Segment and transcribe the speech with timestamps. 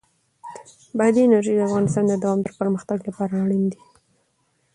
[0.97, 3.81] بادي انرژي د افغانستان د دوامداره پرمختګ لپاره اړین دي.